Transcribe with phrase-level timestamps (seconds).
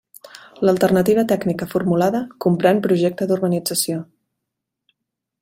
[0.67, 4.01] L'alternativa tècnica formulada comprén projecte d'urbanització.